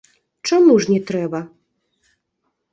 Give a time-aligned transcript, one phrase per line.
[0.49, 1.39] Чаму ж не трэба?